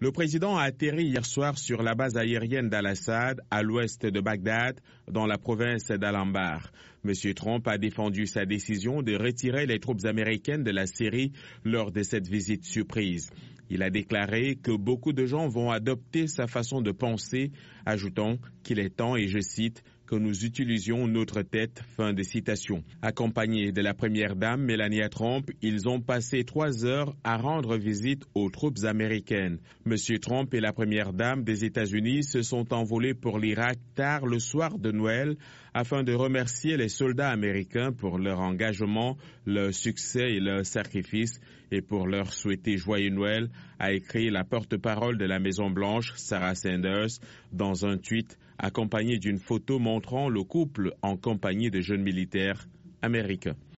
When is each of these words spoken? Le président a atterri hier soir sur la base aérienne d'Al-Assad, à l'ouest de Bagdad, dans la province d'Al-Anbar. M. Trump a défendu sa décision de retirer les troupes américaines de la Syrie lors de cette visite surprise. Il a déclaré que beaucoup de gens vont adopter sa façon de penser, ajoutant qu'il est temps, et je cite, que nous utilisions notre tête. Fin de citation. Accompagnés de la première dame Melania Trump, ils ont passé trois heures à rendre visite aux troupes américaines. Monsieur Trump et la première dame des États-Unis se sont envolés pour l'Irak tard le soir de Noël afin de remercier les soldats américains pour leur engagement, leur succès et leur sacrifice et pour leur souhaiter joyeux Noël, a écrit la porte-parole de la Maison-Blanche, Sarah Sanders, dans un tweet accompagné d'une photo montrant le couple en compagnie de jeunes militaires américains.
Le 0.00 0.12
président 0.12 0.56
a 0.56 0.62
atterri 0.62 1.06
hier 1.06 1.26
soir 1.26 1.58
sur 1.58 1.82
la 1.82 1.96
base 1.96 2.16
aérienne 2.16 2.68
d'Al-Assad, 2.68 3.40
à 3.50 3.62
l'ouest 3.64 4.06
de 4.06 4.20
Bagdad, 4.20 4.80
dans 5.10 5.26
la 5.26 5.38
province 5.38 5.88
d'Al-Anbar. 5.88 6.70
M. 7.04 7.12
Trump 7.34 7.66
a 7.66 7.78
défendu 7.78 8.26
sa 8.28 8.46
décision 8.46 9.02
de 9.02 9.16
retirer 9.16 9.66
les 9.66 9.80
troupes 9.80 10.04
américaines 10.04 10.62
de 10.62 10.70
la 10.70 10.86
Syrie 10.86 11.32
lors 11.64 11.90
de 11.90 12.04
cette 12.04 12.28
visite 12.28 12.64
surprise. 12.64 13.30
Il 13.70 13.82
a 13.82 13.90
déclaré 13.90 14.54
que 14.54 14.70
beaucoup 14.70 15.12
de 15.12 15.26
gens 15.26 15.48
vont 15.48 15.72
adopter 15.72 16.28
sa 16.28 16.46
façon 16.46 16.80
de 16.80 16.92
penser, 16.92 17.50
ajoutant 17.84 18.36
qu'il 18.62 18.78
est 18.78 18.94
temps, 18.96 19.16
et 19.16 19.26
je 19.26 19.40
cite, 19.40 19.82
que 20.08 20.16
nous 20.16 20.44
utilisions 20.44 21.06
notre 21.06 21.42
tête. 21.42 21.82
Fin 21.96 22.14
de 22.14 22.22
citation. 22.22 22.82
Accompagnés 23.02 23.72
de 23.72 23.82
la 23.82 23.92
première 23.92 24.36
dame 24.36 24.62
Melania 24.62 25.08
Trump, 25.08 25.50
ils 25.60 25.86
ont 25.88 26.00
passé 26.00 26.44
trois 26.44 26.86
heures 26.86 27.14
à 27.24 27.36
rendre 27.36 27.76
visite 27.76 28.24
aux 28.34 28.48
troupes 28.48 28.84
américaines. 28.84 29.58
Monsieur 29.84 30.18
Trump 30.18 30.52
et 30.54 30.60
la 30.60 30.72
première 30.72 31.12
dame 31.12 31.44
des 31.44 31.64
États-Unis 31.64 32.24
se 32.24 32.42
sont 32.42 32.72
envolés 32.72 33.14
pour 33.14 33.38
l'Irak 33.38 33.78
tard 33.94 34.24
le 34.26 34.38
soir 34.38 34.78
de 34.78 34.90
Noël 34.90 35.36
afin 35.74 36.02
de 36.02 36.12
remercier 36.14 36.76
les 36.76 36.88
soldats 36.88 37.30
américains 37.30 37.92
pour 37.92 38.18
leur 38.18 38.40
engagement, 38.40 39.16
leur 39.46 39.74
succès 39.74 40.32
et 40.32 40.40
leur 40.40 40.64
sacrifice 40.64 41.40
et 41.70 41.82
pour 41.82 42.06
leur 42.06 42.32
souhaiter 42.32 42.78
joyeux 42.78 43.10
Noël, 43.10 43.50
a 43.78 43.92
écrit 43.92 44.30
la 44.30 44.42
porte-parole 44.44 45.18
de 45.18 45.26
la 45.26 45.38
Maison-Blanche, 45.38 46.14
Sarah 46.16 46.54
Sanders, 46.54 47.20
dans 47.52 47.84
un 47.86 47.98
tweet 47.98 48.38
accompagné 48.58 49.18
d'une 49.18 49.38
photo 49.38 49.78
montrant 49.98 50.28
le 50.28 50.44
couple 50.44 50.94
en 51.02 51.16
compagnie 51.16 51.72
de 51.72 51.80
jeunes 51.80 52.04
militaires 52.04 52.68
américains. 53.02 53.56